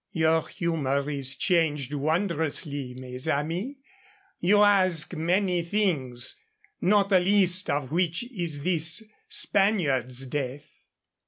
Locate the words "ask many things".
4.63-6.37